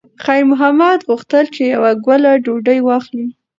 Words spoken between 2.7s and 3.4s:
واخلي.